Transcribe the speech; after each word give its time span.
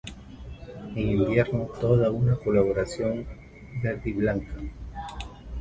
En 0.95 1.09
invierno 1.09 1.67
toma 1.79 2.09
una 2.09 2.35
coloración 2.35 3.23
verdiblanca. 3.83 4.55